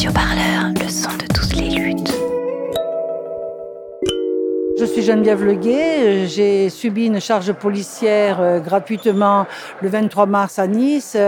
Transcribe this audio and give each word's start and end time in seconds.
Radio 0.00 0.12
Parleur, 0.12 0.72
le 0.82 0.88
son 0.88 1.10
de 1.18 1.29
Je 4.80 4.86
suis 4.86 5.02
Geneviève 5.02 5.44
Leguet, 5.44 6.26
j'ai 6.26 6.70
subi 6.70 7.04
une 7.04 7.20
charge 7.20 7.52
policière 7.52 8.40
euh, 8.40 8.60
gratuitement 8.60 9.46
le 9.82 9.90
23 9.90 10.24
mars 10.24 10.58
à 10.58 10.66
Nice. 10.66 11.18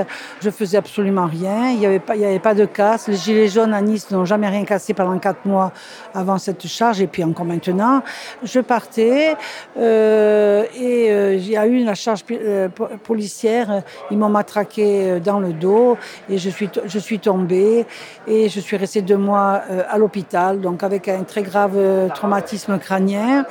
Je 0.40 0.48
faisais 0.48 0.78
absolument 0.78 1.26
rien, 1.26 1.69
il 1.69 1.78
n'y 1.80 1.85
avait, 1.85 2.38
pas, 2.38 2.54
de 2.54 2.65
casse. 2.65 3.08
Les 3.08 3.17
gilets 3.17 3.49
jaunes 3.49 3.74
à 3.74 3.83
Nice 3.83 4.10
n'ont 4.10 4.24
jamais 4.24 4.49
rien 4.49 4.65
cassé 4.65 4.94
pendant 4.94 5.19
quatre 5.19 5.44
mois 5.44 5.71
avant 6.15 6.38
cette 6.38 6.67
charge 6.67 7.03
et 7.03 7.06
puis 7.06 7.22
encore 7.24 7.44
maintenant. 7.44 8.03
Je 8.42 8.60
partais 8.60 9.37
euh, 9.76 10.64
et 10.74 11.12
euh, 11.12 11.34
il 11.34 11.50
y 11.50 11.56
a 11.58 11.66
eu 11.66 11.84
la 11.84 11.94
charge 11.94 12.24
euh, 12.30 12.71
policière, 13.04 13.82
ils 14.10 14.16
m'ont 14.16 14.30
matraqué 14.30 15.10
euh, 15.10 15.21
dans 15.21 15.40
le 15.40 15.53
dos 15.53 15.98
et 16.30 16.38
je 16.38 16.48
suis, 16.48 16.70
je 16.87 16.98
suis 16.98 17.19
tombée 17.19 17.84
et 18.27 18.48
je 18.48 18.60
suis 18.60 18.77
restée 18.77 19.02
deux 19.02 19.16
mois 19.16 19.62
euh, 19.70 19.82
à 19.91 19.98
l'hôpital, 19.98 20.60
donc 20.60 20.82
avec 20.82 21.09
un 21.09 21.24
très 21.24 21.42
grave 21.42 21.73
euh, 21.77 22.09
traumatisme 22.09 22.78
crânien. 22.78 23.41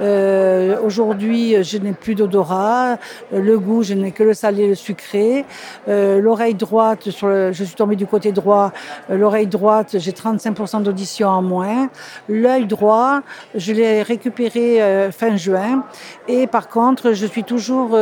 Euh, 0.00 0.76
Aujourd'hui, 0.84 1.62
je 1.62 1.78
n'ai 1.78 1.92
plus 1.92 2.14
d'odorat. 2.14 2.98
Le 3.32 3.58
goût, 3.58 3.82
je 3.82 3.94
n'ai 3.94 4.12
que 4.12 4.22
le 4.22 4.34
salé 4.34 4.64
et 4.64 4.68
le 4.68 4.74
sucré. 4.74 5.44
Euh, 5.88 6.20
L'oreille 6.20 6.54
droite, 6.54 7.02
je 7.06 7.64
suis 7.64 7.74
tombée 7.74 7.96
du 7.96 8.06
côté 8.06 8.32
droit. 8.32 8.72
Euh, 9.10 9.16
L'oreille 9.16 9.46
droite, 9.46 9.96
j'ai 9.98 10.12
35% 10.12 10.82
d'audition 10.82 11.28
en 11.28 11.42
moins. 11.42 11.88
L'œil 12.28 12.66
droit, 12.66 13.20
je 13.54 13.72
l'ai 13.72 14.02
récupéré 14.02 15.10
fin 15.12 15.36
juin. 15.36 15.84
Et 16.28 16.46
par 16.46 16.68
contre, 16.68 17.12
je 17.12 17.26
suis 17.26 17.44
toujours, 17.44 17.96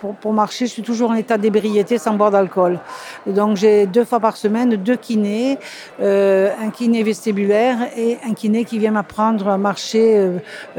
pour, 0.00 0.14
pour 0.14 0.32
marcher, 0.32 0.66
je 0.66 0.72
suis 0.72 0.82
toujours 0.82 1.10
en 1.10 1.14
état 1.14 1.38
d'ébriété 1.38 1.98
sans 1.98 2.14
boire 2.14 2.30
d'alcool. 2.30 2.78
Donc 3.26 3.56
j'ai 3.56 3.86
deux 3.86 4.04
fois 4.04 4.20
par 4.20 4.36
semaine 4.36 4.76
deux 4.76 4.96
kinés, 4.96 5.58
un 6.00 6.70
kiné 6.72 7.02
vestibulaire 7.02 7.78
et 7.96 8.18
un 8.28 8.34
kiné 8.34 8.64
qui 8.64 8.78
vient 8.78 8.92
m'apprendre 8.92 9.48
à 9.48 9.58
marcher 9.58 10.30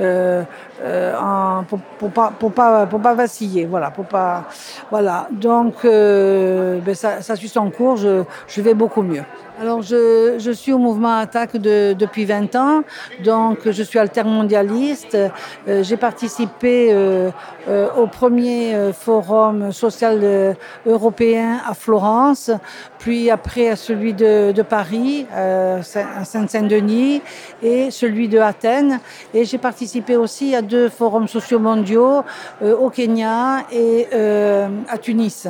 euh, 0.02 0.44
euh, 0.84 1.16
en, 1.18 1.64
pour, 1.64 1.80
pour 2.00 2.10
pas 2.12 2.32
pour 2.38 2.52
pas 2.52 2.86
pour 2.88 3.00
pas 3.00 3.14
vaciller 3.14 3.66
voilà 3.66 3.92
pour 3.92 4.06
pas 4.06 4.46
voilà. 4.90 5.28
Donc 5.32 5.86
euh, 5.86 6.80
ben 6.80 6.96
ça, 6.96 7.22
ça 7.22 7.36
suit 7.36 7.48
son 7.50 7.70
cours 7.70 7.98
je, 7.98 8.24
je 8.48 8.62
vais 8.62 8.74
beaucoup 8.74 9.04
mieux 9.04 9.24
alors 9.62 9.84
je, 9.84 10.52
suis 10.56 10.74
au 10.74 10.80
mouvement 10.80 11.20
attaque 11.20 11.56
de, 11.56 11.94
depuis 11.94 12.26
20 12.26 12.56
ans. 12.56 12.84
Donc 13.24 13.70
je 13.70 13.84
suis 13.84 14.00
altermondialiste. 14.00 15.16
Euh, 15.68 15.84
j'ai 15.84 15.98
participé 15.98 16.88
euh, 16.92 17.30
euh, 17.68 17.88
au 17.96 18.08
premier 18.08 18.92
forum 18.92 19.72
social 19.72 20.56
européen 20.88 21.60
à 21.68 21.76
Florence 21.76 22.50
puis 22.98 23.30
après 23.30 23.70
à 23.70 23.76
celui 23.76 24.14
de, 24.14 24.62
Paris 24.68 25.26
à 25.36 25.82
Saint-Saint-Denis 25.84 27.22
et 27.62 27.92
celui 27.92 28.28
de 28.28 28.40
Athènes. 28.40 29.00
Et 29.34 29.46
j'ai 29.46 29.58
participé 29.58 30.16
aussi 30.16 30.56
à 30.56 30.62
deux 30.62 30.90
forums 30.90 31.28
sociaux 31.28 31.60
mondiaux 31.60 32.24
au 32.62 32.90
Kenya 32.90 33.64
et 33.72 34.08
à 34.88 34.98
Tunis 35.00 35.48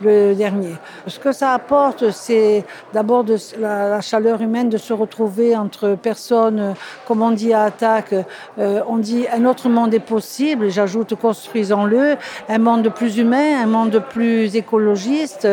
le 0.00 0.34
dernier. 0.34 0.74
Ce 1.06 1.18
que 1.18 1.32
ça 1.32 1.52
apporte, 1.52 2.10
c'est 2.10 2.64
d'abord 2.92 3.24
de 3.24 3.36
la, 3.58 4.00
chaleur 4.00 4.40
humaine 4.40 4.68
de 4.68 4.78
se 4.78 4.92
retrouver 4.92 5.56
entre 5.56 5.96
personnes, 6.00 6.60
euh, 6.60 6.72
comme 7.06 7.22
on 7.22 7.30
dit 7.30 7.52
à 7.52 7.64
attaque, 7.64 8.14
euh, 8.58 8.80
on 8.88 8.98
dit 8.98 9.26
un 9.32 9.44
autre 9.44 9.68
monde 9.68 9.94
est 9.94 10.00
possible, 10.00 10.70
j'ajoute 10.70 11.14
construisons-le, 11.14 12.16
un 12.48 12.58
monde 12.58 12.88
plus 12.90 13.18
humain, 13.18 13.62
un 13.62 13.66
monde 13.66 14.02
plus 14.10 14.56
écologiste. 14.56 15.48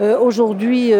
Euh, 0.00 0.18
Aujourd'hui, 0.18 0.92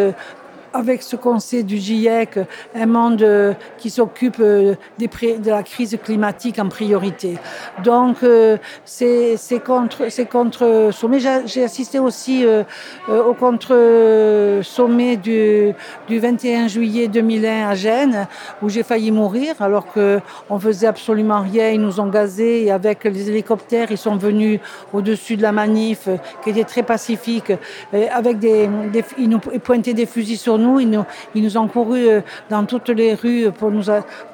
avec 0.75 1.03
ce 1.03 1.15
qu'on 1.15 1.39
sait 1.39 1.63
du 1.63 1.79
GIEC, 1.79 2.41
un 2.75 2.87
monde 2.87 3.23
euh, 3.23 3.55
qui 3.79 3.91
s'occupe 3.91 4.39
euh, 4.41 4.75
de 4.99 5.51
la 5.51 5.63
crise 5.63 5.97
climatique 6.03 6.59
en 6.59 6.69
priorité. 6.69 7.39
Donc, 7.85 8.17
euh, 8.25 8.59
c'est 8.85 9.39
contre, 9.65 10.11
c'est 10.11 10.27
contre 10.27 10.91
sommet. 10.93 11.19
J'ai 11.47 11.63
assisté 11.63 12.01
aussi 12.01 12.45
au 13.09 13.35
contre 13.35 14.61
sommet 14.63 15.17
du, 15.17 15.73
du 16.09 16.19
21 16.19 16.67
juillet 16.67 17.07
2001 17.07 17.69
à 17.69 17.75
Gênes, 17.75 18.27
où 18.63 18.69
j'ai 18.69 18.83
failli 18.83 19.13
mourir, 19.13 19.55
alors 19.61 19.93
que 19.93 20.21
on 20.51 20.59
faisait 20.59 20.89
absolument 20.89 21.43
rien. 21.43 21.71
Ils 21.71 21.81
nous 21.81 22.01
ont 22.01 22.09
gazés 22.09 22.65
et 22.65 22.73
avec 22.73 23.05
les 23.05 23.31
hélicoptères, 23.31 23.91
ils 23.91 23.99
sont 23.99 24.17
venus 24.17 24.59
au-dessus 24.93 25.37
de 25.37 25.43
la 25.43 25.53
manif, 25.53 26.09
qui 26.43 26.51
était 26.51 26.65
très 26.65 26.83
pacifique, 26.83 27.53
avec 28.13 28.39
des, 28.39 28.69
des, 28.93 29.05
ils 29.19 29.29
nous 29.29 29.39
pointaient 29.39 29.95
des 29.95 30.07
fusils 30.07 30.39
sur 30.39 30.59
nous, 30.59 30.64
ils 30.79 31.43
nous, 31.43 31.57
ont 31.57 31.69
couru 31.69 32.09
euh, 32.09 32.21
dans 32.51 32.65
toutes 32.65 32.89
les 32.89 33.15
rues 33.15 33.51
pour 33.53 33.71
nous, 33.71 33.85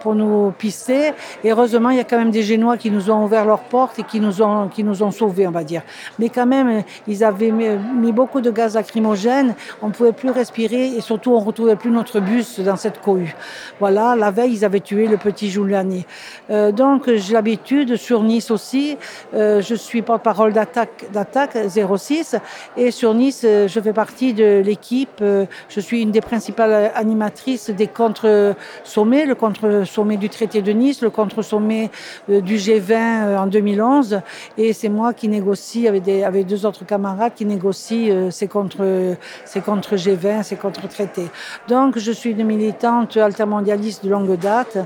pour 0.00 0.14
nous 0.14 0.52
pister. 0.52 1.12
Et 1.44 1.50
heureusement, 1.52 1.90
il 1.90 1.96
y 1.96 2.00
a 2.00 2.04
quand 2.04 2.18
même 2.18 2.30
des 2.30 2.42
Génois 2.42 2.76
qui 2.76 2.90
nous 2.90 3.10
ont 3.10 3.24
ouvert 3.24 3.44
leurs 3.44 3.60
portes 3.62 3.98
et 3.98 4.02
qui 4.02 4.20
nous 4.20 4.42
ont, 4.42 4.68
qui 4.68 4.84
nous 4.84 5.02
ont 5.02 5.10
sauvés, 5.10 5.46
on 5.46 5.50
va 5.50 5.64
dire. 5.64 5.82
Mais 6.18 6.28
quand 6.28 6.46
même, 6.46 6.82
ils 7.06 7.24
avaient 7.24 7.50
mis, 7.50 8.12
beaucoup 8.12 8.40
de 8.40 8.50
gaz 8.50 8.74
lacrymogène, 8.74 9.54
on 9.82 9.88
ne 9.88 9.92
pouvait 9.92 10.12
plus 10.12 10.30
respirer 10.30 10.86
et 10.96 11.00
surtout, 11.00 11.32
on 11.32 11.40
ne 11.40 11.46
retrouvait 11.46 11.76
plus 11.76 11.90
notre 11.90 12.20
bus 12.20 12.60
dans 12.60 12.76
cette 12.76 13.00
cohue. 13.00 13.34
Voilà, 13.78 14.16
la 14.16 14.30
veille, 14.30 14.52
ils 14.52 14.64
avaient 14.64 14.80
tué 14.80 15.06
le 15.06 15.16
petit 15.16 15.50
Giuliani. 15.50 16.06
Euh, 16.50 16.72
donc, 16.72 17.10
j'ai 17.12 17.32
l'habitude, 17.32 17.96
sur 17.96 18.22
Nice 18.22 18.50
aussi, 18.50 18.96
euh, 19.34 19.60
je 19.60 19.74
suis 19.74 20.02
porte-parole 20.02 20.52
d'attaque, 20.52 21.06
d'attaque 21.12 21.56
06 21.68 22.36
et 22.76 22.90
sur 22.90 23.14
Nice, 23.14 23.42
je 23.42 23.80
fais 23.80 23.92
partie 23.92 24.34
de 24.34 24.62
l'équipe, 24.64 25.22
je 25.68 25.80
suis 25.80 26.02
une 26.02 26.10
des 26.10 26.19
principales 26.20 26.92
animatrices 26.94 27.70
des 27.70 27.86
contre-sommets, 27.86 29.26
le 29.26 29.34
contre-sommet 29.34 30.16
du 30.16 30.28
traité 30.28 30.62
de 30.62 30.72
Nice, 30.72 31.02
le 31.02 31.10
contre-sommet 31.10 31.90
euh, 32.28 32.40
du 32.40 32.56
G20 32.56 32.92
euh, 32.92 33.38
en 33.38 33.46
2011 33.46 34.20
et 34.58 34.72
c'est 34.72 34.88
moi 34.88 35.12
qui 35.12 35.28
négocie 35.28 35.88
avec, 35.88 36.02
des, 36.02 36.44
deux 36.44 36.66
autres 36.66 36.84
camarades 36.84 37.32
qui 37.34 37.44
négocient 37.44 38.10
euh, 38.10 38.30
ces 38.30 38.48
contre, 38.48 39.14
ces 39.44 39.60
contre 39.60 39.96
G20, 39.96 40.42
ces 40.42 40.56
contre-traités. 40.56 41.28
Donc, 41.68 41.98
je 41.98 42.12
suis 42.12 42.30
une 42.30 42.44
militante 42.44 43.16
altermondialiste 43.16 44.04
de 44.04 44.10
longue 44.10 44.36
date 44.36 44.78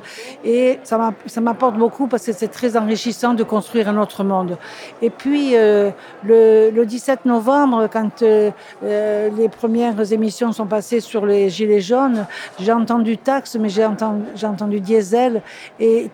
et 0.44 0.78
ça 0.84 0.98
m'a- 0.98 1.14
ça 1.26 1.40
m'apporte 1.40 1.76
beaucoup 1.76 2.06
parce 2.06 2.26
que 2.26 2.32
c'est 2.32 2.48
très 2.48 2.76
enrichissant 2.76 3.34
de 3.34 3.44
construire 3.44 3.88
un 3.88 3.98
autre 4.00 4.24
monde. 4.24 4.56
Et 5.02 5.10
puis, 5.10 5.52
le, 5.54 6.70
le 6.70 6.84
17 6.86 7.24
novembre, 7.24 7.88
quand 7.92 8.22
les 8.82 9.48
premières 9.48 10.12
émissions 10.12 10.52
sont 10.52 10.66
passées 10.66 11.00
sur 11.00 11.23
les 11.24 11.48
Gilets 11.48 11.80
jaunes, 11.80 12.26
j'ai 12.58 12.72
entendu 12.72 13.18
taxe, 13.18 13.56
mais 13.56 13.68
j'ai 13.68 13.84
entendu, 13.84 14.80
diesel. 14.80 15.42
Et, 15.80 16.10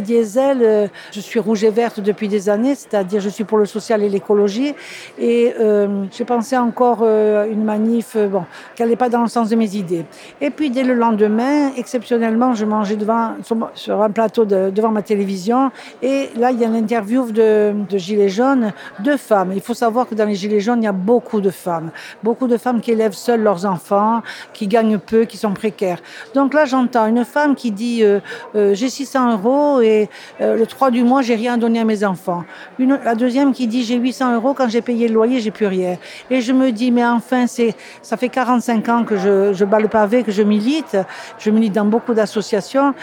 diesel, 0.00 0.58
euh, 0.62 0.86
je 1.12 1.20
suis 1.20 1.40
rouge 1.40 1.64
et 1.64 1.70
verte 1.70 2.00
depuis 2.00 2.28
des 2.28 2.48
années, 2.48 2.74
c'est-à-dire 2.74 3.20
je 3.20 3.28
suis 3.28 3.44
pour 3.44 3.58
le 3.58 3.66
social 3.66 4.02
et 4.02 4.08
l'écologie. 4.08 4.74
Et 5.18 5.54
euh, 5.58 6.04
j'ai 6.10 6.24
pensé 6.24 6.56
encore 6.56 7.00
euh, 7.02 7.50
une 7.50 7.64
manif, 7.64 8.14
euh, 8.16 8.28
bon, 8.28 8.44
qui 8.74 8.82
n'allait 8.82 8.96
pas 8.96 9.08
dans 9.08 9.22
le 9.22 9.28
sens 9.28 9.48
de 9.48 9.56
mes 9.56 9.76
idées. 9.76 10.04
Et 10.40 10.50
puis 10.50 10.70
dès 10.70 10.84
le 10.84 10.94
lendemain, 10.94 11.72
exceptionnellement, 11.76 12.54
je 12.54 12.64
mangeais 12.64 12.96
devant, 12.96 13.34
sur, 13.74 14.02
un 14.02 14.10
plateau 14.10 14.44
de, 14.44 14.70
devant 14.70 14.90
ma 14.90 15.02
télévision. 15.02 15.70
Et 16.02 16.30
là, 16.36 16.50
il 16.50 16.60
y 16.60 16.64
a 16.64 16.68
l'interview 16.68 17.30
de, 17.30 17.74
de 17.88 17.98
Gilets 17.98 18.28
jaunes, 18.28 18.72
deux 19.00 19.16
femmes. 19.16 19.52
Il 19.54 19.60
faut 19.60 19.74
savoir 19.74 20.08
que 20.08 20.14
dans 20.14 20.26
les 20.26 20.34
Gilets 20.34 20.60
jaunes, 20.60 20.82
il 20.82 20.86
y 20.86 20.88
a 20.88 20.92
beaucoup 20.92 21.40
de 21.40 21.50
femmes. 21.50 21.90
Beaucoup 22.22 22.46
de 22.46 22.56
femmes 22.56 22.80
qui 22.80 22.92
élèvent 22.92 23.12
seules 23.12 23.42
leurs 23.42 23.66
enfants, 23.66 24.22
qui 24.52 24.66
gagnent 24.66 24.98
peu, 24.98 25.24
qui 25.24 25.36
sont 25.36 25.52
précaires. 25.52 25.98
Donc 26.34 26.54
là, 26.54 26.64
j'entends 26.64 27.06
une 27.06 27.24
femme 27.24 27.54
qui 27.54 27.70
dit 27.70 28.02
euh, 28.02 28.20
euh, 28.54 28.74
J'ai 28.74 28.88
600 28.88 29.32
euros 29.32 29.80
et 29.80 30.08
euh, 30.40 30.56
le 30.56 30.66
3 30.66 30.90
du 30.90 31.02
mois, 31.04 31.22
j'ai 31.22 31.34
rien 31.34 31.58
donné 31.58 31.80
à 31.80 31.84
mes 31.84 32.04
enfants. 32.04 32.44
La 32.78 33.14
deuxième 33.14 33.52
qui 33.52 33.66
dit 33.66 33.84
J'ai 33.84 33.96
800 33.96 34.34
euros, 34.34 34.54
quand 34.54 34.68
j'ai 34.68 34.82
payé 34.82 35.08
le 35.08 35.14
loyer, 35.14 35.40
j'ai 35.40 35.50
plus 35.50 35.66
rien. 35.66 35.96
Et 36.30 36.40
je 36.40 36.52
me 36.52 36.72
dis 36.72 36.90
Mais 36.90 37.04
enfin, 37.06 37.46
c'est 37.46 37.74
ça 38.02 38.16
fait 38.16 38.28
45 38.28 38.88
ans 38.88 39.04
que 39.04 39.16
je, 39.16 39.52
je 39.52 39.64
bats 39.64 39.80
le 39.80 39.88
pavé, 39.88 40.22
que 40.22 40.32
je 40.32 40.42
milite. 40.42 40.96
Je 41.38 41.50
milite 41.50 41.74
dans 41.74 41.84
beaucoup 41.84 42.14
d'associations. 42.14 42.94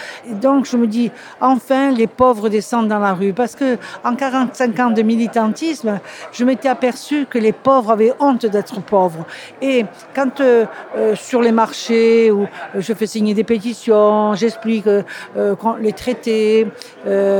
Donc, 0.41 0.65
je 0.65 0.77
me 0.77 0.87
dis 0.87 1.11
Enfin, 1.41 1.91
les 1.91 2.07
pauvres 2.07 2.49
descendent 2.49 2.87
dans 2.87 2.99
la 2.99 3.13
rue. 3.13 3.33
Parce 3.33 3.55
que 3.55 3.77
en 4.03 4.15
45 4.15 4.79
ans 4.79 4.91
de 4.91 5.01
militantisme, 5.01 5.99
je 6.31 6.43
m'étais 6.43 6.69
aperçu 6.69 7.25
que 7.29 7.37
les 7.37 7.51
pauvres 7.51 7.91
avaient 7.91 8.13
honte 8.19 8.45
d'être 8.45 8.81
pauvres. 8.81 9.25
Et 9.61 9.85
quand 10.13 10.41
euh, 10.41 10.65
euh, 10.95 11.15
sur 11.25 11.41
les 11.41 11.51
marchés 11.51 12.31
où 12.31 12.43
euh, 12.43 12.47
je 12.75 12.93
fais 12.93 13.07
signer 13.07 13.33
des 13.33 13.43
pétitions, 13.43 14.35
j'explique 14.35 14.87
euh, 14.87 15.03
euh, 15.35 15.55
les 15.79 15.93
traités, 15.93 16.67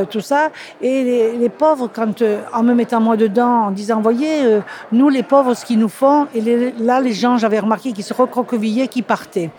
tout 0.10 0.22
ça, 0.22 0.50
et 0.82 1.34
les, 1.40 1.50
pauvres, 1.50 1.90
quand 1.94 2.24
en 2.54 2.64
me 2.64 2.74
mettant 2.74 3.00
moi 3.00 3.18
dedans, 3.18 3.68
en 3.68 3.72
disant, 3.72 4.02
voyez, 4.02 4.60
nous 4.92 5.10
les 5.10 5.24
pauvres, 5.24 5.54
ce 5.54 5.66
qu'ils 5.66 5.80
nous 5.80 5.90
font, 5.90 6.28
et 6.34 6.42
là 6.80 7.02
les 7.02 7.14
gens, 7.14 7.38
j'avais 7.38 7.60
remarqué 7.60 7.92
qu'ils 7.92 8.04
se 8.04 8.14
recroquevillaient, 8.14 8.88
qu'ils 8.88 9.04
partaient. 9.04 9.50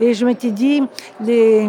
Et 0.00 0.14
je 0.14 0.24
m'étais 0.24 0.50
dit, 0.50 0.82
les 1.20 1.68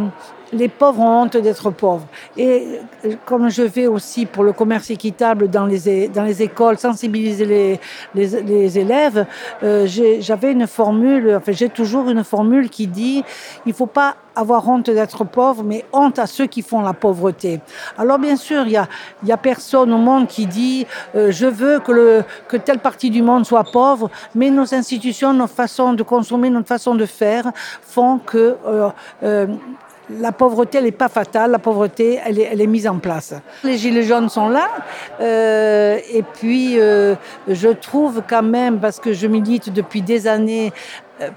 les 0.54 0.70
pauvres 0.70 1.00
ont 1.02 1.24
honte 1.24 1.38
d'être 1.38 1.72
pauvres. 1.72 2.08
Et 2.38 2.80
euh, 3.06 3.16
comme 3.26 3.50
je 3.50 3.64
vais 3.64 3.88
aussi 3.88 4.26
pour 4.26 4.44
le 4.44 4.54
commerce 4.54 4.90
équitable 4.90 5.50
dans 5.50 5.66
les, 5.66 6.08
dans 6.08 6.24
les 6.24 6.42
écoles, 6.42 6.78
sensibiliser 6.78 7.46
les, 7.46 7.80
les, 8.16 8.80
élèves, 8.80 9.26
euh, 9.64 9.86
j'avais 10.20 10.52
une 10.52 10.68
formule, 10.68 11.36
enfin 11.38 11.52
j'ai 11.52 11.70
toujours 11.70 12.10
une 12.10 12.24
formule 12.24 12.70
qui 12.70 12.88
dit 12.88 13.24
il 13.66 13.74
faut 13.74 13.86
pas 13.86 14.16
avoir 14.36 14.68
honte 14.68 14.90
d'être 14.90 15.24
pauvre, 15.26 15.64
mais 15.64 15.86
honte 15.94 16.18
à 16.18 16.26
ceux 16.26 16.48
qui 16.48 16.64
font 16.64 16.82
la 16.82 16.94
pauvreté. 16.94 17.62
Alors 17.98 18.18
bien 18.18 18.36
sûr, 18.36 18.64
il 18.66 18.72
y 18.72 18.78
a, 18.78 18.88
a 19.30 19.38
personne 19.38 19.94
au 19.94 19.98
monde 19.98 20.28
qui 20.28 20.48
dit 20.48 20.88
euh, 21.16 21.32
je 21.32 21.46
veux 21.46 21.80
que, 21.80 21.92
le, 21.92 22.24
que 22.48 22.58
telle 22.58 22.80
partie 22.80 23.10
du 23.10 23.22
monde 23.22 23.46
soit 23.46 23.64
pauvre, 23.64 24.10
mais 24.34 24.50
nos 24.50 24.74
institutions, 24.74 25.34
nos 25.34 25.48
façons 25.48 25.94
de 25.94 26.04
consommer, 26.04 26.50
notre 26.50 26.68
façon 26.68 26.96
de 26.96 27.06
faire 27.06 27.52
font 27.82 28.18
que 28.20 28.56
la 30.10 30.32
pauvreté, 30.32 30.78
elle 30.78 30.84
n'est 30.86 30.92
pas 30.92 31.10
fatale, 31.10 31.52
la 31.52 31.60
pauvreté, 31.60 32.20
elle 32.26 32.40
est, 32.40 32.50
elle 32.52 32.62
est, 32.62 32.68
mise 32.68 32.88
en 32.88 33.00
place. 33.00 33.34
Les 33.64 33.78
gilets 33.78 34.04
jaunes 34.04 34.30
sont 34.30 34.50
là, 34.50 34.68
euh, 35.22 35.98
et 36.12 36.24
puis 36.24 36.80
euh, 36.80 37.16
je 37.48 37.70
trouve 37.70 38.22
quand 38.28 38.44
même, 38.44 38.80
parce 38.80 39.00
que 39.00 39.14
je 39.14 39.28
milite 39.28 39.72
depuis 39.72 40.02
des 40.02 40.28
années 40.28 40.74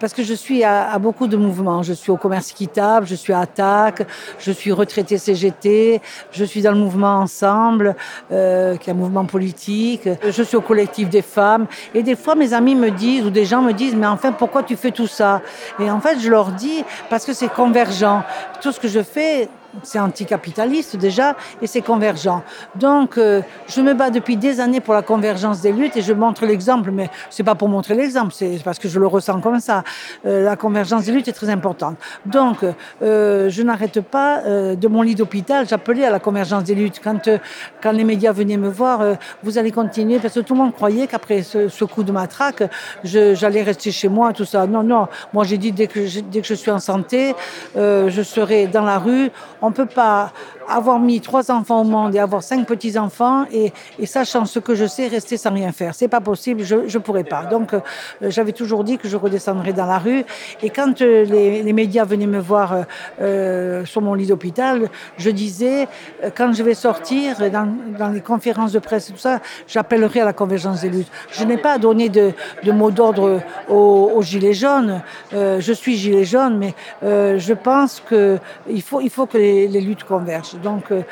parce 0.00 0.12
que 0.12 0.23
je 0.23 0.34
suis 0.34 0.64
à, 0.64 0.90
à, 0.90 0.99
beaucoup 0.99 1.26
de 1.26 1.37
mouvements. 1.37 1.82
Je 1.82 1.93
suis 1.93 2.11
au 2.11 2.17
commerce 2.17 2.50
équitable, 2.50 3.06
je 3.06 3.14
suis 3.14 3.32
à 3.32 3.40
Attaque, 3.40 4.06
je 4.38 4.52
suis 4.52 4.73
retraité 4.73 5.19
CGT, 5.19 6.00
je 6.32 6.44
suis 6.44 6.62
dans 6.62 6.73
le 6.73 6.78
mouvement 6.78 7.19
Ensemble, 7.19 7.94
euh, 8.32 8.76
qui 8.76 8.90
est 8.90 8.93
un 8.93 8.96
mouvement 8.96 9.25
politique, 9.25 10.08
je 10.25 10.43
suis 10.43 10.56
au 10.56 10.61
collectif 10.61 11.08
des 11.08 11.23
femmes. 11.23 11.67
Et 11.94 12.02
des 12.02 12.17
fois, 12.17 12.34
mes 12.34 12.52
amis 12.52 12.75
me 12.75 12.90
disent, 12.90 13.25
ou 13.25 13.31
des 13.31 13.44
gens 13.44 13.62
me 13.62 13.73
disent, 13.73 13.94
mais 13.94 14.06
enfin, 14.06 14.32
pourquoi 14.32 14.62
tu 14.62 14.76
fais 14.76 14.90
tout 14.90 15.06
ça? 15.06 15.43
Et 15.78 15.90
en 15.90 16.00
fait, 16.00 16.19
je 16.20 16.31
leur 16.31 16.52
dis, 16.52 16.84
parce 17.11 17.25
que 17.25 17.32
c'est 17.32 17.49
convergent. 17.49 18.23
Tout 18.61 18.73
ce 18.73 18.81
que 18.81 18.88
je 18.88 19.02
fais, 19.02 19.49
c'est 19.82 19.98
anticapitaliste 19.98 20.96
déjà 20.96 21.36
et 21.62 21.66
c'est 21.66 21.82
convergent. 21.82 22.42
Donc, 22.74 23.18
euh, 23.18 23.42
je 23.68 23.80
me 23.80 23.94
bats 23.94 24.10
depuis 24.10 24.36
des 24.36 24.60
années 24.60 24.80
pour 24.80 24.94
la 24.94 25.02
convergence 25.02 25.60
des 25.60 25.72
luttes 25.72 25.96
et 25.96 26.02
je 26.02 26.12
montre 26.12 26.46
l'exemple, 26.46 26.90
mais 26.90 27.10
c'est 27.30 27.42
pas 27.42 27.54
pour 27.54 27.68
montrer 27.68 27.94
l'exemple, 27.94 28.32
c'est 28.34 28.60
parce 28.64 28.78
que 28.78 28.88
je 28.88 28.98
le 28.98 29.06
ressens 29.06 29.40
comme 29.40 29.60
ça. 29.60 29.84
Euh, 30.24 30.44
la 30.44 30.56
convergence 30.56 31.04
des 31.04 31.12
luttes 31.12 31.28
est 31.28 31.32
très 31.32 31.50
importante. 31.50 31.96
Donc, 32.24 32.58
euh, 33.02 33.50
je 33.50 33.62
n'arrête 33.62 34.00
pas 34.00 34.42
de 34.46 34.88
mon 34.88 35.02
lit 35.02 35.14
d'hôpital, 35.14 35.66
j'appelais 35.68 36.04
à 36.04 36.10
la 36.10 36.18
convergence 36.18 36.64
des 36.64 36.74
luttes. 36.74 37.00
Quand, 37.02 37.92
les 37.92 38.04
médias 38.04 38.32
venaient 38.32 38.56
me 38.56 38.68
voir, 38.68 39.00
vous 39.42 39.58
allez 39.58 39.70
continuer, 39.70 40.18
parce 40.18 40.34
que 40.34 40.40
tout 40.40 40.54
le 40.54 40.60
monde 40.60 40.74
croyait 40.74 41.06
qu'après 41.06 41.42
ce, 41.42 41.84
coup 41.84 42.02
de 42.02 42.12
matraque, 42.12 42.64
j'allais 43.04 43.62
rester 43.62 43.92
chez 43.92 44.08
moi, 44.08 44.32
tout 44.32 44.44
ça. 44.44 44.66
Non, 44.66 44.82
non, 44.82 45.06
moi 45.32 45.44
j'ai 45.44 45.58
dit 45.58 45.72
dès 45.72 45.86
que 45.86 46.06
je 46.06 46.54
suis 46.54 46.70
en 46.70 46.78
santé, 46.78 47.34
je 47.76 48.22
serai 48.22 48.66
dans 48.66 48.84
la 48.84 48.98
rue. 48.98 49.30
On 49.62 49.72
peut 49.72 49.86
pas 49.86 50.32
avoir 50.68 50.98
mis 50.98 51.20
trois 51.20 51.50
enfants 51.50 51.82
au 51.82 51.84
monde 51.84 52.14
et 52.14 52.18
avoir 52.18 52.42
cinq 52.42 52.66
petits 52.66 52.98
enfants 52.98 53.44
et, 53.52 53.72
sachant 54.06 54.44
ce 54.44 54.58
que 54.58 54.74
je 54.74 54.86
sais 54.86 55.06
rester 55.06 55.36
sans 55.36 55.52
rien 55.52 55.72
faire. 55.72 55.94
C'est 55.94 56.08
pas 56.08 56.20
possible 56.20 56.62
je 56.64 56.86
je 56.86 56.98
pourrais 56.98 57.24
pas. 57.24 57.44
Donc 57.44 57.74
euh, 57.74 57.80
j'avais 58.22 58.52
toujours 58.52 58.84
dit 58.84 58.98
que 58.98 59.08
je 59.08 59.16
redescendrais 59.16 59.72
dans 59.72 59.86
la 59.86 59.98
rue. 59.98 60.24
Et 60.62 60.70
quand 60.70 61.00
euh, 61.00 61.24
les, 61.24 61.72
médias 61.72 62.04
venaient 62.04 62.26
me 62.26 62.38
voir 62.38 62.84
euh, 63.20 63.84
sur 63.84 64.00
mon 64.00 64.14
lit 64.14 64.26
d'hôpital 64.26 64.88
je 65.18 65.30
disais 65.30 65.88
quand 66.34 66.54
je 66.54 66.62
vais 66.62 66.74
sortir 66.74 67.36
dans, 67.50 68.12
les 68.12 68.20
conférences 68.20 68.72
de 68.72 68.78
presse 68.78 69.10
et 69.10 69.12
tout 69.12 69.18
ça 69.18 69.40
j'appellerai 69.68 70.20
à 70.20 70.24
la 70.24 70.32
convergence 70.32 70.80
des 70.82 70.90
luttes. 70.90 71.10
Je 71.30 71.44
n'ai 71.44 71.58
pas 71.58 71.78
donné 71.78 72.08
de, 72.08 72.32
de 72.62 72.72
mots 72.72 72.90
d'ordre 72.90 73.40
aux, 73.68 74.22
gilets 74.22 74.54
jaunes. 74.54 75.02
Je 75.32 75.72
suis 75.72 75.96
gilet 75.96 76.24
jaune 76.24 76.58
mais 76.58 76.74
je 77.02 77.52
pense 77.52 78.02
que 78.08 78.38
il 78.68 78.82
faut 78.82 79.00
il 79.00 79.10
faut 79.10 79.26
que 79.26 79.36
les, 79.36 79.45
les 79.69 79.81
luttes 79.81 80.04
convergent. 80.04 80.56
Donc 80.62 80.84
euh, 80.90 81.02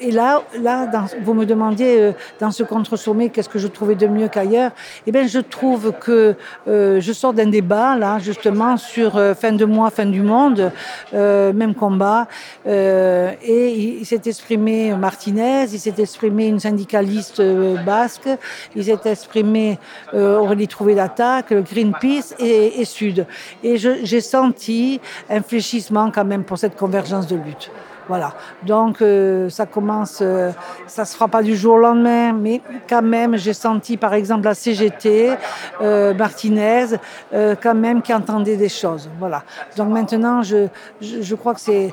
et 0.00 0.10
là 0.10 0.42
là 0.60 0.88
vous 1.22 1.34
me 1.34 1.44
demandiez 1.44 2.00
euh, 2.00 2.12
dans 2.40 2.50
ce 2.50 2.62
contre 2.62 2.96
sommet 2.96 3.28
qu'est 3.28 3.42
ce 3.42 3.48
que 3.48 3.58
je 3.58 3.68
trouvais 3.68 3.94
de 3.94 4.06
mieux 4.06 4.28
qu'ailleurs 4.28 4.72
eh 5.06 5.12
bien 5.12 5.26
je 5.26 5.38
trouve 5.38 5.92
que 5.92 6.34
euh, 6.68 7.00
je 7.00 7.12
sors 7.12 7.32
d'un 7.32 7.46
débat 7.46 7.96
là 7.96 8.18
justement 8.18 8.76
sur 8.76 9.12
fin 9.36 9.52
de 9.52 9.64
mois 9.64 9.90
fin 9.90 10.06
du 10.06 10.22
monde 10.22 10.72
même 11.12 11.74
combat. 11.74 12.26
Et 12.66 13.98
il, 14.00 14.06
s'est 14.06 14.22
exprimé 14.24 14.94
martinez 14.94 15.66
il 15.72 15.78
s'est 15.78 15.94
exprimé 15.98 16.48
une 16.48 16.60
syndicaliste 16.60 17.42
basque 17.84 18.28
il 18.74 18.84
s'est 18.84 18.98
exprimé 19.04 19.78
aurait 20.14 20.66
trouvé 20.66 20.94
d'attaque 20.94 21.52
greenpeace 21.52 22.34
et, 22.38 22.80
et 22.80 22.84
sud. 22.84 23.26
Et 23.62 23.76
j'ai 23.76 24.20
senti 24.20 25.00
un 25.28 25.42
fléchissement 25.42 26.10
quand 26.10 26.24
même 26.24 26.44
pour 26.44 26.58
cette 26.58 26.76
convergence 26.76 27.26
de 27.26 27.36
lutte 27.36 27.70
Voilà. 28.08 28.34
Donc 28.64 29.02
euh, 29.02 29.48
ça 29.48 29.66
commence, 29.66 30.20
euh, 30.22 30.50
ça 30.86 31.04
se 31.04 31.14
fera 31.14 31.28
pas 31.28 31.42
du 31.42 31.56
jour 31.56 31.74
au 31.74 31.78
lendemain, 31.78 32.32
mais 32.32 32.60
quand 32.88 33.02
même 33.02 33.36
j'ai 33.36 33.52
senti 33.52 33.96
par 33.96 34.14
exemple 34.14 34.44
la 34.44 34.54
CGT 34.54 35.32
euh, 35.80 36.14
Martinez 36.14 36.86
euh, 37.32 37.54
quand 37.60 37.74
même 37.74 38.02
qui 38.02 38.14
entendait 38.14 38.56
des 38.56 38.68
choses. 38.68 39.08
Voilà. 39.18 39.42
Donc 39.76 39.88
maintenant 39.88 40.42
je, 40.42 40.68
je, 41.00 41.22
je 41.22 41.34
crois 41.34 41.54
que 41.54 41.60
c'est 41.60 41.92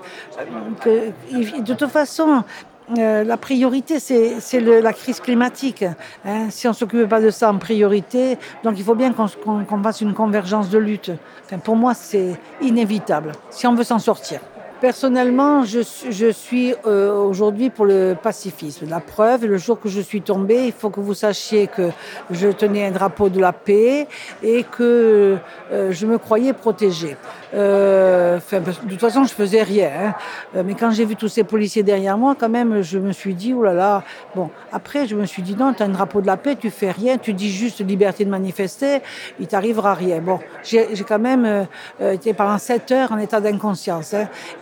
de 0.85 1.73
toute 1.73 1.91
façon, 1.91 2.43
Euh, 2.97 3.23
la 3.23 3.37
priorité 3.37 3.97
c'est 3.97 4.59
la 4.59 4.91
crise 4.91 5.21
climatique 5.21 5.85
hein. 6.25 6.49
si 6.49 6.67
on 6.67 6.73
s'occupe 6.73 7.07
pas 7.07 7.21
de 7.21 7.29
ça 7.29 7.49
en 7.49 7.57
priorité 7.57 8.37
donc 8.61 8.73
il 8.77 8.83
faut 8.83 8.93
bien 8.93 9.13
qu'on 9.13 9.27
qu 9.27 9.37
qu 9.37 9.83
fasse 9.83 10.01
une 10.01 10.13
convergence 10.13 10.69
de 10.69 10.77
lutte 10.79 11.11
enfin, 11.45 11.59
pour 11.59 11.77
moi 11.77 11.93
c'est 11.93 12.37
inévitable 12.61 13.31
si 13.49 13.65
on 13.67 13.73
veut 13.73 13.85
s'en 13.85 13.99
sortir 13.99 14.41
Personnellement, 14.83 15.63
je, 15.63 15.79
suis 16.33 16.75
euh, 16.85 17.15
aujourd'hui 17.15 17.69
pour 17.69 17.85
le 17.85 18.17
pacifisme. 18.21 18.85
La 18.89 18.99
preuve, 18.99 19.45
le 19.45 19.55
jour 19.55 19.79
que 19.79 19.87
je 19.87 20.01
suis 20.01 20.21
tombée, 20.21 20.65
il 20.65 20.73
faut 20.73 20.89
que 20.89 20.99
vous 20.99 21.13
sachiez 21.13 21.67
que 21.67 21.91
je 22.29 22.49
tenais 22.49 22.87
un 22.87 22.91
drapeau 22.91 23.29
de 23.29 23.39
la 23.39 23.53
paix 23.53 24.09
et 24.43 24.65
que 24.65 25.37
euh, 25.71 25.91
je 25.93 26.05
me 26.05 26.17
croyais 26.17 26.51
protégée. 26.51 27.15
Euh, 27.53 28.39
de 28.51 28.89
toute 28.89 28.99
façon, 28.99 29.23
je 29.23 29.33
faisais 29.33 29.63
rien. 29.63 29.89
Hein. 30.53 30.63
Mais 30.65 30.73
quand 30.73 30.91
j'ai 30.91 31.05
vu 31.05 31.15
tous 31.15 31.29
ces 31.29 31.45
policiers 31.45 31.83
derrière 31.83 32.17
moi, 32.17 32.35
quand 32.37 32.49
même, 32.49 32.81
je 32.81 32.99
me 32.99 33.13
suis 33.13 33.35
dit, 33.35 33.53
oh 33.53 33.63
là 33.63 33.73
là. 33.73 34.03
Bon, 34.35 34.49
après, 34.73 35.07
je 35.07 35.15
me 35.15 35.25
suis 35.25 35.43
dit, 35.43 35.55
non, 35.55 35.73
tu 35.73 35.81
as 35.81 35.85
un 35.85 35.89
drapeau 35.89 36.19
de 36.19 36.27
la 36.27 36.35
paix, 36.35 36.57
tu 36.57 36.69
fais 36.69 36.91
rien, 36.91 37.17
tu 37.17 37.31
dis 37.31 37.49
juste 37.49 37.79
liberté 37.79 38.25
de 38.25 38.29
manifester, 38.29 39.01
il 39.39 39.47
t'arrivera 39.47 39.93
rien. 39.93 40.19
Bon, 40.19 40.39
j'ai 40.61 40.89
quand 41.07 41.19
même 41.19 41.67
été 42.01 42.33
pendant 42.33 42.57
7 42.57 42.91
heures 42.91 43.11
en 43.13 43.17
état 43.17 43.39
d'inconscience. 43.39 44.13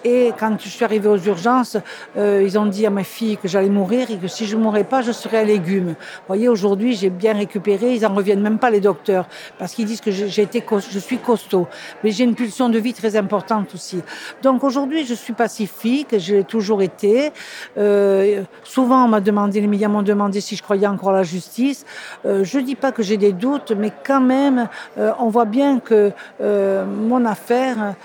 Et 0.04 0.11
Et 0.14 0.34
quand 0.38 0.58
je 0.60 0.68
suis 0.68 0.84
arrivée 0.84 1.08
aux 1.08 1.18
urgences, 1.18 1.78
euh, 2.18 2.44
ils 2.44 2.60
ont 2.60 2.66
dit 2.66 2.86
à 2.86 2.90
ma 2.90 3.06
fille 3.06 3.38
que 3.38 3.48
j'allais 3.48 3.70
mourir 3.70 4.12
et 4.12 4.18
que 4.18 4.28
si 4.28 4.46
je 4.46 4.58
ne 4.58 4.62
mourrais 4.62 4.84
pas, 4.84 5.02
je 5.02 5.14
serais 5.14 5.38
à 5.38 5.44
légumes. 5.46 5.92
Vous 5.92 6.28
voyez, 6.28 6.50
aujourd'hui, 6.50 6.96
j'ai 6.96 7.10
bien 7.10 7.34
récupéré. 7.34 7.96
Ils 7.96 8.02
n'en 8.02 8.14
reviennent 8.14 8.42
même 8.42 8.60
pas, 8.60 8.70
les 8.70 8.82
docteurs, 8.82 9.26
parce 9.58 9.74
qu'ils 9.74 9.86
disent 9.86 10.02
que 10.02 10.12
j'ai 10.12 10.42
été, 10.42 10.62
je 10.92 11.00
suis 11.00 11.18
costaud. 11.18 11.66
Mais 12.04 12.12
j'ai 12.12 12.26
une 12.26 12.36
pulsion 12.36 12.68
de 12.68 12.78
vie 12.78 12.94
très 12.94 13.16
importante 13.16 13.74
aussi. 13.74 14.02
Donc 14.42 14.66
aujourd'hui, 14.66 15.06
je 15.06 15.14
suis 15.14 15.32
pacifique, 15.32 16.20
je 16.20 16.36
l'ai 16.36 16.44
toujours 16.44 16.82
été. 16.82 17.32
Euh, 17.78 18.44
souvent, 18.64 19.06
on 19.06 19.08
m'a 19.08 19.22
demandé, 19.22 19.62
les 19.62 19.68
médias 19.68 19.88
m'ont 19.88 20.02
demandé 20.02 20.42
si 20.42 20.58
je 20.58 20.64
croyais 20.64 20.88
encore 20.88 21.12
à 21.12 21.14
la 21.14 21.24
justice. 21.24 21.86
Euh, 22.26 22.44
je 22.44 22.60
ne 22.60 22.64
dis 22.64 22.76
pas 22.76 22.92
que 22.92 23.02
j'ai 23.02 23.16
des 23.16 23.32
doutes, 23.32 23.72
mais 23.72 23.94
quand 24.06 24.22
même, 24.22 24.68
euh, 24.98 25.14
on 25.20 25.30
voit 25.30 25.46
bien 25.46 25.80
que 25.80 26.12
mon 26.42 27.24
affaire, 27.24 27.96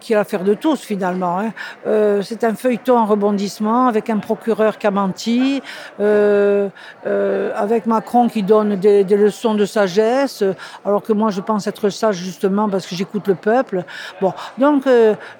qui 0.00 0.12
est 0.12 0.16
l'affaire 0.16 0.44
de 0.44 0.54
tous 0.54 0.80
finalement. 0.80 1.52
Euh, 1.86 2.22
C'est 2.22 2.44
un 2.44 2.54
feuilleton 2.54 2.98
en 2.98 3.06
rebondissement 3.06 3.86
avec 3.86 4.10
un 4.10 4.18
procureur 4.18 4.78
qui 4.78 4.86
a 4.86 4.90
menti, 4.90 5.62
euh, 6.00 6.68
euh, 7.06 7.52
avec 7.56 7.86
Macron 7.86 8.28
qui 8.28 8.42
donne 8.42 8.76
des, 8.76 9.04
leçons 9.04 9.54
de 9.54 9.64
sagesse, 9.64 10.44
alors 10.84 11.02
que 11.02 11.12
moi 11.12 11.30
je 11.30 11.40
pense 11.40 11.66
être 11.66 11.88
sage 11.88 12.16
justement 12.16 12.68
parce 12.68 12.86
que 12.86 12.94
j'écoute 12.94 13.28
le 13.28 13.34
peuple. 13.34 13.84
Bon, 14.20 14.32
donc 14.58 14.84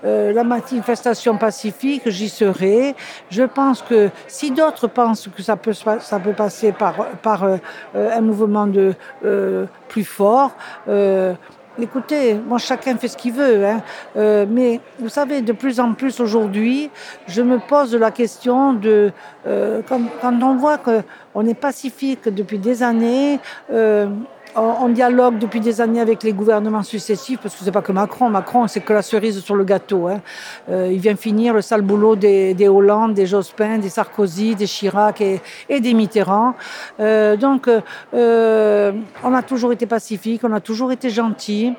la 0.02 0.44
manifestation 0.44 1.36
pacifique, 1.36 2.02
j'y 2.06 2.28
serai. 2.28 2.94
Je 3.30 3.42
pense 3.42 3.82
que 3.82 4.10
si 4.26 4.50
d'autres 4.50 4.86
pensent 4.86 5.28
que 5.28 5.42
ça 5.42 5.56
peut, 5.56 5.72
passer 6.36 6.72
par, 6.72 6.94
par 7.22 7.44
un 7.94 8.20
mouvement 8.20 8.66
de 8.66 8.94
plus 9.88 10.04
fort, 10.04 10.52
Écoutez, 11.78 12.32
moi 12.34 12.56
chacun 12.56 12.96
fait 12.96 13.08
ce 13.08 13.18
qu'il 13.18 13.34
veut, 13.34 13.66
hein. 13.66 13.82
euh, 14.16 14.46
mais 14.48 14.80
vous 14.98 15.10
savez, 15.10 15.42
de 15.42 15.52
plus 15.52 15.78
en 15.78 15.92
plus 15.92 16.20
aujourd'hui, 16.20 16.90
je 17.28 17.42
me 17.42 17.58
pose 17.58 17.94
la 17.94 18.10
question 18.10 18.72
de 18.72 19.12
euh, 19.46 19.82
quand, 19.86 20.00
quand 20.22 20.42
on 20.42 20.56
voit 20.56 20.78
qu'on 20.78 21.46
est 21.46 21.54
pacifique 21.54 22.30
depuis 22.30 22.58
des 22.58 22.82
années, 22.82 23.40
euh, 23.70 24.08
on 24.56 24.88
dialogue 24.88 25.38
depuis 25.38 25.60
des 25.60 25.80
années 25.80 26.00
avec 26.00 26.22
les 26.22 26.32
gouvernements 26.32 26.82
successifs 26.82 27.38
parce 27.42 27.54
que 27.54 27.64
c'est 27.64 27.72
pas 27.72 27.82
que 27.82 27.92
Macron. 27.92 28.30
Macron 28.30 28.66
c'est 28.66 28.80
que 28.80 28.92
la 28.92 29.02
cerise 29.02 29.40
sur 29.40 29.54
le 29.54 29.64
gâteau 29.64 30.08
hein. 30.08 30.20
euh, 30.70 30.90
il 30.90 30.98
vient 30.98 31.16
finir 31.16 31.54
le 31.54 31.62
sale 31.62 31.82
boulot 31.82 32.16
des, 32.16 32.54
des 32.54 32.68
Hollande 32.68 33.14
des 33.14 33.26
Jospin 33.26 33.78
des 33.78 33.88
Sarkozy 33.88 34.54
des 34.54 34.66
Chirac 34.66 35.20
et, 35.20 35.40
et 35.68 35.80
des 35.80 35.94
Mitterrand. 35.94 36.54
Euh, 37.00 37.36
donc 37.36 37.68
euh, 37.68 38.92
on 39.22 39.34
a 39.34 39.42
toujours 39.42 39.72
été 39.72 39.86
pacifique 39.86 40.42
on 40.44 40.52
a 40.52 40.60
toujours 40.60 40.92
été 40.92 41.10
gentil 41.10 41.74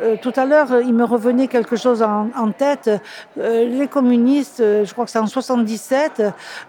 euh, 0.00 0.16
tout 0.20 0.32
à 0.36 0.44
l'heure, 0.44 0.80
il 0.80 0.94
me 0.94 1.04
revenait 1.04 1.48
quelque 1.48 1.76
chose 1.76 2.02
en, 2.02 2.52
tête. 2.56 2.90
Euh, 3.38 3.64
les 3.66 3.88
communistes, 3.88 4.60
euh, 4.60 4.84
je 4.84 4.92
crois 4.92 5.04
que 5.04 5.10
c'est 5.10 5.18
en 5.18 5.26
77, 5.26 6.22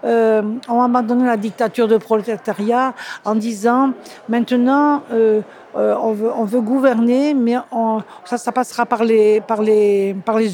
euh, 0.04 0.42
ont 0.68 0.82
abandonné 0.82 1.26
la 1.26 1.38
dictature 1.38 1.88
de 1.88 1.98
prolétariat 1.98 2.94
en 3.26 3.36
disant 3.36 3.92
maintenant 4.28 5.04
on, 5.76 6.14
veut, 6.14 6.62
gouverner, 6.62 7.34
mais 7.34 7.56
ça, 8.26 8.52
passera 8.52 8.86
par 8.86 9.04
les, 9.04 9.42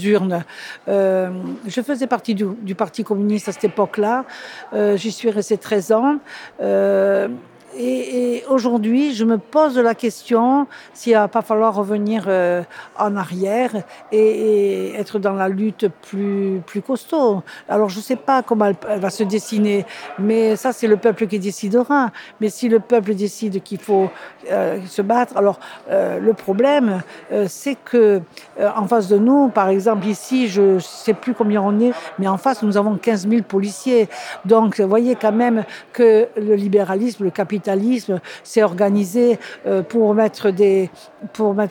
urnes. 0.08 0.44
Je 0.88 1.82
faisais 1.82 2.08
partie 2.08 2.36
du, 2.36 2.46
du 2.62 2.75
Parti 2.75 3.03
communiste 3.03 3.48
à 3.50 3.51
cette 3.51 3.65
époque-là. 3.65 4.25
J'y 4.96 5.12
suis 5.12 5.29
resté 5.29 5.58
13 5.58 5.91
ans. 5.91 6.17
Et, 7.77 8.44
aujourd'hui, 8.50 9.13
je 9.13 9.25
me 9.25 9.38
pose 9.38 9.77
la 9.77 9.96
question 9.96 10.67
s'il 10.94 11.13
va 11.13 11.27
pas 11.27 11.41
falloir 11.41 11.75
revenir 11.75 12.25
euh, 12.27 12.63
en 12.98 13.15
arrière 13.15 13.72
et, 14.12 14.94
être 14.96 15.20
dans 15.20 15.34
la 15.34 15.50
lutte 15.50 15.88
plus, 16.01 16.62
plus 16.65 16.82
costaud. 16.82 17.44
Alors, 17.67 17.89
je 17.89 17.98
ne 17.98 18.03
sais 18.03 18.15
pas 18.15 18.44
comment 18.44 18.65
elle, 18.65 19.00
va 19.00 19.10
se 19.10 19.24
dessiner, 19.24 19.86
mais 20.20 20.55
ça, 20.55 20.72
c'est 20.72 20.88
le 20.88 20.98
peuple 20.98 21.27
qui 21.27 21.39
décidera. 21.39 22.12
Mais 22.39 22.50
si 22.50 22.70
le 22.70 22.79
peuple 22.79 23.13
décide 23.13 23.62
qu'il 23.62 23.79
faut 23.79 24.10
euh, 24.51 24.79
se 24.88 25.01
battre, 25.01 25.36
alors 25.36 25.60
euh, 25.89 26.20
le 26.20 26.34
problème, 26.34 27.01
c'est 27.48 27.75
que 27.75 28.22
en 28.60 28.88
face 28.88 29.08
de 29.08 29.17
nous, 29.17 29.50
par 29.50 29.70
exemple, 29.70 30.05
ici, 30.08 30.48
je 30.48 30.75
ne 30.75 30.79
sais 30.79 31.13
plus 31.13 31.34
combien 31.34 31.62
on 31.62 31.79
est, 31.79 31.91
mais 32.20 32.27
en 32.27 32.38
face, 32.38 32.63
nous 32.63 32.77
avons 32.77 32.96
15 32.96 33.27
000 33.27 33.41
policiers. 33.44 34.08
Donc, 34.46 34.79
vous 34.79 34.88
voyez 34.88 35.15
quand 35.15 35.32
même 35.32 35.65
que 35.91 36.27
le 36.38 36.55
libéralisme, 36.55 37.24
le 37.24 37.32
capitalisme, 37.32 37.64
capitalisme 37.65 38.19
s'est 38.43 38.63
organisé 38.63 39.39
euh, 39.65 39.81
pour 39.81 40.13
mettre 40.13 40.51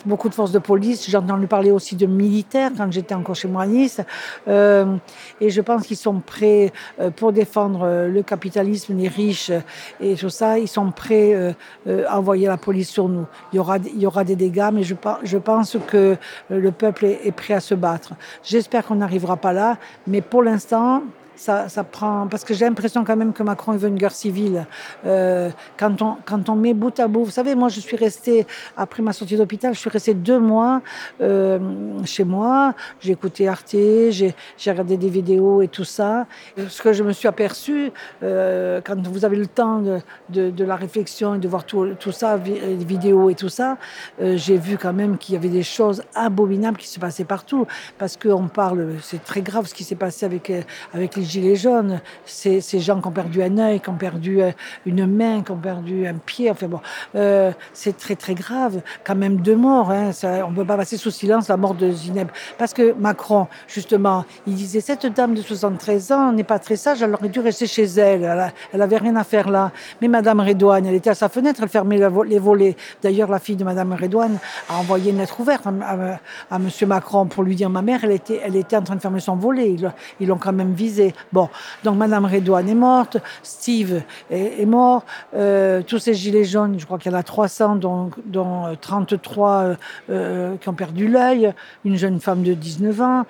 beaucoup 0.06 0.28
de 0.28 0.34
forces 0.34 0.52
de 0.52 0.58
police. 0.58 1.08
J'ai 1.08 1.16
entendu 1.16 1.46
parler 1.46 1.70
aussi 1.70 1.94
de 1.94 2.06
militaires 2.06 2.70
quand 2.76 2.90
j'étais 2.90 3.14
encore 3.14 3.36
chez 3.36 3.48
moi 3.48 3.62
à 3.62 3.66
Nice. 3.66 4.00
Euh, 4.48 4.96
et 5.40 5.50
je 5.50 5.60
pense 5.60 5.86
qu'ils 5.86 5.96
sont 5.96 6.20
prêts 6.20 6.72
euh, 7.00 7.10
pour 7.10 7.32
défendre 7.32 8.08
le 8.08 8.22
capitalisme, 8.22 8.96
les 8.96 9.08
riches 9.08 9.52
et 10.00 10.14
tout 10.14 10.30
ça. 10.30 10.58
Ils 10.58 10.68
sont 10.68 10.90
prêts 10.90 11.54
à 11.86 12.18
envoyer 12.18 12.48
la 12.48 12.56
police 12.56 12.90
sur 12.90 13.08
nous. 13.08 13.26
Il 13.52 13.56
y 13.56 14.06
aura, 14.06 14.24
des 14.24 14.36
dégâts, 14.36 14.70
mais 14.72 14.82
je, 14.82 15.38
pense 15.38 15.76
que 15.86 16.16
le 16.50 16.70
peuple 16.72 17.06
est 17.06 17.32
prêt 17.32 17.54
à 17.54 17.60
se 17.60 17.74
battre. 17.74 18.14
J'espère 18.42 18.84
qu'on 18.86 18.96
n'arrivera 18.96 19.36
pas 19.36 19.52
là, 19.52 19.76
mais 20.06 20.20
pour 20.20 20.42
l'instant, 20.42 21.02
ça, 21.36 21.68
prend 21.84 22.26
parce 22.28 22.44
que 22.44 22.54
j'ai 22.54 22.64
l'impression 22.64 23.04
quand 23.04 23.16
même 23.16 23.32
que 23.32 23.42
Macron 23.42 23.72
veut 23.72 23.88
une 23.88 23.96
guerre 23.96 24.12
civile. 24.12 24.66
Euh, 25.04 25.50
quand 25.76 26.00
on 26.02 26.16
quand 26.24 26.48
on 26.48 26.54
met 26.54 26.74
bout 26.74 26.98
à 27.00 27.08
bout 27.08 27.24
vous 27.24 27.30
savez 27.30 27.54
moi 27.54 27.68
je 27.68 27.80
suis 27.80 27.96
restée 27.96 28.46
après 28.76 29.02
ma 29.02 29.12
sortie 29.12 29.36
d'hôpital 29.36 29.74
je 29.74 29.80
suis 29.80 29.90
restée 29.90 30.14
deux 30.14 30.38
mois 30.38 30.82
euh, 31.20 31.58
chez 32.04 32.24
moi. 32.24 32.74
J'ai 33.00 33.12
écouté 33.12 33.48
Arte 33.48 33.74
j'ai 33.74 34.34
regardé 34.66 34.96
des 34.96 35.08
vidéos 35.08 35.62
et 35.62 35.68
tout 35.68 35.84
ça. 35.84 36.26
Ce 36.56 36.80
que 36.80 36.92
je 36.92 37.02
me 37.02 37.12
suis 37.12 37.28
aperçu 37.28 37.90
euh, 38.22 38.80
quand 38.84 39.06
vous 39.06 39.24
avez 39.24 39.36
le 39.36 39.46
temps 39.46 39.82
de, 40.28 40.64
la 40.64 40.76
réflexion 40.76 41.34
et 41.34 41.38
de 41.38 41.48
voir 41.48 41.64
tout, 41.64 41.96
ça 42.12 42.36
les 42.36 42.76
vidéos 42.76 43.28
et 43.30 43.34
tout 43.34 43.48
ça 43.48 43.76
j'ai 44.20 44.56
vu 44.56 44.78
quand 44.78 44.92
même 44.92 45.18
qu'il 45.18 45.34
y 45.34 45.36
avait 45.36 45.48
des 45.48 45.62
choses 45.62 46.02
abominables 46.14 46.78
qui 46.78 46.88
se 46.88 47.00
passaient 47.00 47.24
partout. 47.24 47.66
Parce 47.98 48.16
qu'on 48.16 48.48
parle 48.48 48.94
c'est 49.02 49.22
très 49.24 49.42
grave 49.42 49.66
ce 49.66 49.74
qui 49.74 49.84
s'est 49.84 49.94
passé 49.96 50.24
avec 50.26 50.52
avec 50.92 51.16
les 51.16 51.23
gilets 51.24 51.56
jaunes, 51.56 52.00
ces, 52.24 52.60
gens 52.80 53.00
qui 53.00 53.08
ont 53.08 53.12
perdu 53.12 53.42
un 53.42 53.58
œil, 53.58 53.80
qui 53.80 53.88
ont 53.88 53.96
perdu 53.96 54.42
euh, 54.42 54.50
une 54.86 55.06
main, 55.06 55.42
qui 55.42 55.50
ont 55.50 55.56
perdu 55.56 56.06
un 56.06 56.14
pied, 56.14 56.50
enfin 56.50 56.66
bon, 56.68 56.80
euh, 57.14 57.52
c'est 57.72 57.96
très 57.96 58.16
très 58.16 58.34
grave, 58.34 58.80
quand 59.04 59.14
même 59.14 59.38
deux 59.38 59.56
morts, 59.56 59.90
hein, 59.90 60.10
on 60.46 60.50
ne 60.50 60.56
peut 60.56 60.64
pas 60.64 60.76
passer 60.76 60.96
sous 60.96 61.10
silence 61.10 61.48
la 61.48 61.56
mort 61.56 61.74
de 61.74 61.90
Zineb. 61.90 62.28
Parce 62.58 62.72
que 62.72 62.92
Macron, 62.92 63.46
justement, 63.68 64.24
il 64.46 64.54
disait, 64.54 64.80
cette 64.80 65.06
dame 65.06 65.34
de 65.34 65.42
73 65.42 66.12
ans 66.12 66.32
n'est 66.32 66.44
pas 66.44 66.58
très 66.58 66.76
sage, 66.76 67.02
elle 67.02 67.14
aurait 67.14 67.28
dû 67.28 67.40
rester 67.40 67.66
chez 67.66 67.84
elle, 67.84 68.24
elle, 68.24 68.40
a, 68.40 68.50
elle 68.72 68.82
avait 68.82 68.98
rien 68.98 69.16
à 69.16 69.24
faire 69.24 69.48
là. 69.48 69.72
Mais 70.00 70.08
Madame 70.08 70.40
Redouane, 70.40 70.86
elle 70.86 70.94
était 70.94 71.10
à 71.10 71.14
sa 71.14 71.28
fenêtre, 71.28 71.60
elle 71.62 71.68
fermait 71.68 71.98
les 72.26 72.38
volets. 72.38 72.76
D'ailleurs, 73.02 73.30
la 73.30 73.38
fille 73.38 73.56
de 73.56 73.64
Madame 73.64 73.92
Redouane 73.92 74.38
a 74.68 74.78
envoyé 74.78 75.10
une 75.10 75.18
lettre 75.18 75.40
ouverte 75.40 75.66
à, 75.66 76.18
à, 76.50 76.58
Monsieur 76.58 76.86
Macron 76.86 77.26
pour 77.26 77.42
lui 77.42 77.56
dire, 77.56 77.70
ma 77.70 77.82
mère, 77.82 78.00
elle 78.04 78.12
était, 78.12 78.40
elle 78.44 78.56
était 78.56 78.76
en 78.76 78.82
train 78.82 78.96
de 78.96 79.00
fermer 79.00 79.20
son 79.20 79.36
volet, 79.36 79.76
ils 80.20 80.26
l'ont 80.26 80.38
quand 80.38 80.52
même 80.52 80.72
visé. 80.72 81.13
Bon, 81.32 81.48
donc 81.82 81.96
Madame 81.96 82.24
Redouane 82.24 82.68
est 82.68 82.74
morte, 82.74 83.18
Steve 83.42 84.02
est, 84.30 84.66
mort, 84.66 85.04
euh, 85.34 85.82
tous 85.82 85.98
ces 85.98 86.14
gilets 86.14 86.44
jaunes, 86.44 86.78
je 86.78 86.86
crois 86.86 86.98
qu'il 86.98 87.12
y 87.12 87.14
en 87.14 87.18
a 87.18 87.22
300, 87.22 87.76
dont, 87.76 88.10
dont 88.26 88.76
33 88.80 89.50
euh, 89.50 89.74
euh, 90.10 90.56
qui 90.56 90.68
ont 90.68 90.74
perdu 90.74 91.08
l'œil, 91.08 91.52
une 91.84 91.96
jeune 91.96 92.20
femme 92.20 92.42
de 92.42 92.54
19 92.54 93.00
ans. 93.00 93.26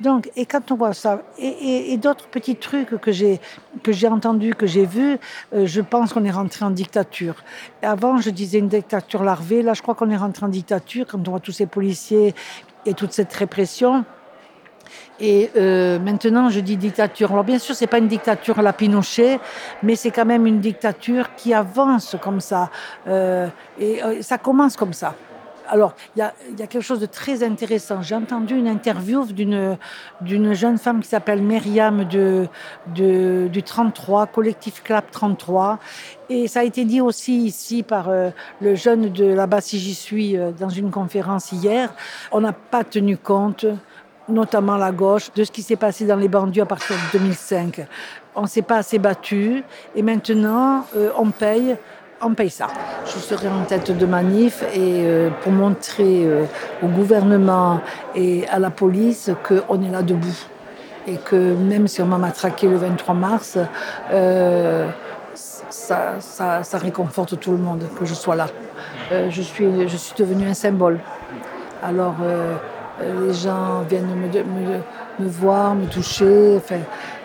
Donc, 0.00 0.30
et 0.36 0.46
quand 0.46 0.70
on 0.70 0.76
voit 0.76 0.92
ça, 0.92 1.22
et, 1.38 1.92
et, 1.92 1.96
d'autres 1.96 2.28
petits 2.28 2.56
trucs 2.56 3.00
que 3.00 3.12
j'ai 3.12 3.40
que 3.82 3.92
j'ai 3.92 4.08
entendu, 4.08 4.54
que 4.54 4.66
j'ai 4.66 4.84
vu, 4.84 5.18
euh, 5.54 5.66
je 5.66 5.80
pense 5.80 6.12
qu'on 6.12 6.24
est 6.24 6.30
rentré 6.30 6.64
en 6.64 6.70
dictature. 6.70 7.36
Avant, 7.82 8.18
je 8.18 8.30
disais 8.30 8.58
une 8.58 8.68
dictature 8.68 9.22
larvée. 9.22 9.62
Là, 9.62 9.74
je 9.74 9.82
crois 9.82 9.94
qu'on 9.94 10.10
est 10.10 10.16
rentré 10.16 10.46
en 10.46 10.48
dictature 10.48 11.06
quand 11.06 11.26
on 11.26 11.30
voit 11.30 11.40
tous 11.40 11.52
ces 11.52 11.66
policiers 11.66 12.34
et 12.86 12.94
toute 12.94 13.12
cette 13.12 13.32
répression. 13.32 14.04
Et 15.20 15.50
euh, 15.56 15.98
maintenant, 15.98 16.48
je 16.48 16.60
dis 16.60 16.76
dictature. 16.76 17.30
Alors 17.32 17.44
bien 17.44 17.58
sûr, 17.58 17.74
c'est 17.74 17.86
pas 17.86 17.98
une 17.98 18.08
dictature 18.08 18.58
à 18.58 18.62
la 18.62 18.72
Pinochet, 18.72 19.38
mais 19.82 19.94
c'est 19.94 20.10
quand 20.10 20.24
même 20.24 20.46
une 20.46 20.60
dictature 20.60 21.34
qui 21.36 21.52
avance 21.52 22.16
comme 22.22 22.40
ça. 22.40 22.70
Euh, 23.06 23.48
et 23.78 24.02
euh, 24.02 24.22
ça 24.22 24.38
commence 24.38 24.76
comme 24.76 24.94
ça. 24.94 25.14
Alors, 25.68 25.94
il 26.16 26.18
y, 26.18 26.22
a 26.22 26.32
quelque 26.66 26.80
chose 26.80 26.98
de 26.98 27.06
très 27.06 27.44
intéressant. 27.44 28.02
J'ai 28.02 28.16
entendu 28.16 28.56
une 28.56 28.66
interview 28.66 29.24
d'une 29.24 30.52
jeune 30.52 30.78
femme 30.78 31.00
qui 31.00 31.08
s'appelle 31.08 31.42
Myriam 31.42 32.06
de, 32.08 32.48
de, 32.92 33.46
du 33.46 33.62
33, 33.62 34.26
collectif 34.26 34.82
CLAP 34.82 35.12
33. 35.12 35.78
Et 36.28 36.48
ça 36.48 36.60
a 36.60 36.62
été 36.64 36.84
dit 36.84 37.00
aussi 37.00 37.44
ici 37.44 37.84
par 37.84 38.10
le 38.60 38.74
jeune 38.74 39.12
de 39.12 39.26
là-bas, 39.26 39.60
si 39.60 39.78
j'y 39.78 39.94
suis, 39.94 40.36
dans 40.58 40.70
une 40.70 40.90
conférence 40.90 41.52
hier. 41.52 41.94
On 42.32 42.40
n'a 42.40 42.52
pas 42.52 42.82
tenu 42.82 43.16
compte 43.16 43.64
notamment 44.30 44.76
la 44.76 44.92
gauche, 44.92 45.30
de 45.34 45.44
ce 45.44 45.50
qui 45.50 45.62
s'est 45.62 45.76
passé 45.76 46.06
dans 46.06 46.16
les 46.16 46.28
banlieues 46.28 46.62
à 46.62 46.66
partir 46.66 46.96
de 46.96 47.18
2005. 47.18 47.86
On 48.34 48.42
ne 48.42 48.46
s'est 48.46 48.62
pas 48.62 48.76
assez 48.76 48.98
battu 48.98 49.62
et 49.94 50.02
maintenant 50.02 50.86
euh, 50.96 51.10
on 51.18 51.30
paye 51.30 51.76
on 52.22 52.34
paye 52.34 52.50
ça. 52.50 52.66
Je 53.06 53.18
serai 53.18 53.48
en 53.48 53.64
tête 53.64 53.96
de 53.96 54.06
manif 54.06 54.62
et 54.74 55.06
euh, 55.06 55.30
pour 55.42 55.52
montrer 55.52 56.26
euh, 56.26 56.44
au 56.82 56.86
gouvernement 56.86 57.80
et 58.14 58.46
à 58.48 58.58
la 58.58 58.68
police 58.68 59.30
qu'on 59.42 59.82
est 59.82 59.90
là 59.90 60.02
debout 60.02 60.36
et 61.06 61.16
que 61.16 61.54
même 61.54 61.88
si 61.88 62.02
on 62.02 62.06
m'a 62.06 62.18
matraqué 62.18 62.68
le 62.68 62.76
23 62.76 63.14
mars, 63.14 63.58
ça, 65.34 66.20
ça, 66.20 66.62
ça 66.62 66.78
réconforte 66.78 67.40
tout 67.40 67.52
le 67.52 67.56
monde 67.56 67.84
que 67.98 68.04
je 68.04 68.12
sois 68.12 68.36
là. 68.36 68.48
Je, 69.10 69.40
suis, 69.40 69.88
je 69.88 69.96
suis 69.96 70.14
devenue 70.14 70.46
un 70.46 70.54
symbole. 70.54 71.00
Alors 71.82 72.16
les 73.00 73.34
gens 73.34 73.82
viennent 73.88 74.06
me, 74.06 75.28
voir, 75.28 75.74
me 75.74 75.86
toucher. 75.86 76.60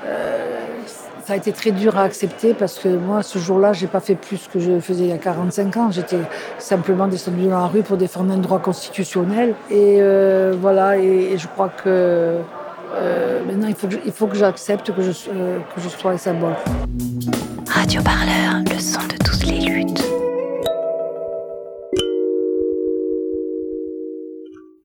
Euh, 0.06 0.56
ça 1.26 1.34
a 1.34 1.38
été 1.38 1.52
très 1.52 1.72
dur 1.72 1.98
à 1.98 2.04
accepter 2.04 2.54
parce 2.54 2.78
que 2.78 2.88
moi, 2.88 3.24
ce 3.24 3.40
jour-là, 3.40 3.74
j'ai 3.74 3.88
pas 3.88 4.00
fait 4.00 4.14
plus 4.14 4.48
que 4.48 4.60
je 4.60 4.80
faisais 4.80 5.06
il 5.06 5.10
y 5.10 5.14
a 5.14 5.18
45 5.18 5.78
ans. 5.78 5.92
J'étais 5.92 6.20
simplement 6.60 7.08
descendu 7.08 7.48
dans 7.48 7.60
la 7.62 7.66
rue 7.66 7.82
pour 7.82 7.98
défendre 7.98 8.32
un 8.32 8.38
droit 8.38 8.60
constitutionnel. 8.60 9.56
Et 9.72 9.98
euh, 10.02 10.54
voilà, 10.60 10.98
et, 10.98 11.36
je 11.38 11.48
crois 11.48 11.70
que 11.70 12.38
euh, 12.96 13.44
maintenant, 13.48 13.68
il 14.06 14.12
faut 14.12 14.28
que, 14.28 14.38
j'accepte 14.38 14.94
que, 14.94 15.02
je, 15.02 15.10
euh, 15.34 15.60
sois 15.98 16.12
un. 16.12 16.36
Radio 17.72 18.02
Parleur, 18.04 18.62
le 18.72 18.80
son 18.80 19.02
de 19.08 19.18
toutes 19.24 19.46
les 19.46 19.62
luttes. 19.62 20.15